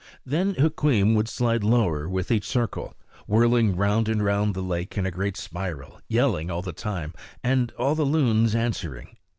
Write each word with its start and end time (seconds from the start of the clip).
Then 0.25 0.55
Hukweem 0.55 1.13
would 1.13 1.29
slide 1.29 1.63
lower 1.63 2.09
with 2.09 2.31
each 2.31 2.47
circle, 2.47 2.95
whirling 3.27 3.75
round 3.75 4.09
and 4.09 4.25
round 4.25 4.55
the 4.55 4.63
lake 4.63 4.97
in 4.97 5.05
a 5.05 5.11
great 5.11 5.37
spiral, 5.37 6.01
yelling 6.07 6.49
all 6.49 6.63
the 6.63 6.73
time, 6.73 7.13
and 7.43 7.69
all 7.73 7.93
the 7.93 8.01
loons 8.03 8.55
answering. 8.55 9.17